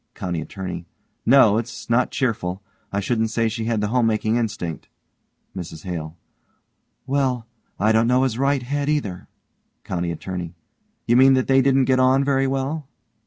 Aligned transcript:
COUNTY 0.15 0.41
ATTORNEY: 0.41 0.87
No 1.27 1.59
it's 1.59 1.87
not 1.87 2.09
cheerful. 2.09 2.63
I 2.91 2.99
shouldn't 2.99 3.29
say 3.29 3.47
she 3.47 3.65
had 3.65 3.81
the 3.81 3.89
homemaking 3.89 4.35
instinct. 4.35 4.89
MRS 5.55 5.83
HALE: 5.83 6.17
Well, 7.05 7.45
I 7.79 7.91
don't 7.91 8.07
know 8.07 8.23
as 8.23 8.39
Wright 8.39 8.63
had, 8.63 8.89
either. 8.89 9.27
COUNTY 9.83 10.09
ATTORNEY: 10.11 10.55
You 11.05 11.17
mean 11.17 11.35
that 11.35 11.45
they 11.45 11.61
didn't 11.61 11.85
get 11.85 11.99
on 11.99 12.23
very 12.23 12.47
well? 12.47 12.87